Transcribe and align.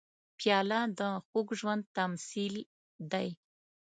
پیاله 0.37 0.79
د 0.99 1.01
خوږ 1.27 1.47
ژوند 1.59 1.83
تمثیل 1.97 2.55
دی. 3.11 3.27